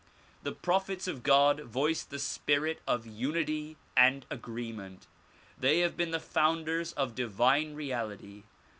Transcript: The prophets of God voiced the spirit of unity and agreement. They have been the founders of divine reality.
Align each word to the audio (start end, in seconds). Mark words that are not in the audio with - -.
The 0.41 0.51
prophets 0.51 1.07
of 1.07 1.21
God 1.21 1.59
voiced 1.61 2.09
the 2.09 2.17
spirit 2.17 2.81
of 2.87 3.05
unity 3.05 3.77
and 3.95 4.25
agreement. 4.31 5.05
They 5.59 5.81
have 5.81 5.95
been 5.95 6.09
the 6.09 6.19
founders 6.19 6.91
of 6.93 7.13
divine 7.13 7.75
reality. 7.75 8.41